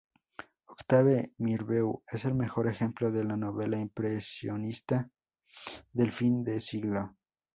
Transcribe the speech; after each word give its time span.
Octave 0.65 1.31
Mirbeau 1.37 2.01
es 2.09 2.25
el 2.25 2.33
mejor 2.33 2.67
ejemplo 2.67 3.11
de 3.11 3.23
la 3.23 3.37
novela 3.37 3.77
impresionista 3.77 5.07
del 5.93 6.11
fin 6.11 6.43
de 6.43 6.59
siglo. 6.59 7.15